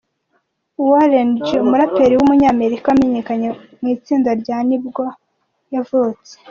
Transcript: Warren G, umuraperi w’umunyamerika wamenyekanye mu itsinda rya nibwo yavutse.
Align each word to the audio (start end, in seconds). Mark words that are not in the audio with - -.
Warren 0.89 1.29
G, 1.45 1.47
umuraperi 1.65 2.13
w’umunyamerika 2.15 2.85
wamenyekanye 2.91 3.47
mu 3.79 3.87
itsinda 3.95 4.29
rya 4.41 4.57
nibwo 4.67 5.03
yavutse. 5.73 6.33